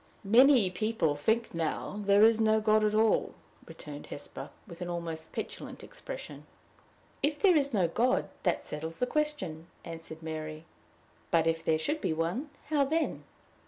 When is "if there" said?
7.21-7.55, 11.45-11.77